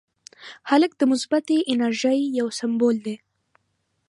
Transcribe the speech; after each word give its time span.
هلک 0.69 0.91
د 0.97 1.01
مثبتې 1.11 1.57
انرژۍ 1.71 2.19
یو 2.39 2.47
سمبول 2.59 2.95
دی. 3.05 3.15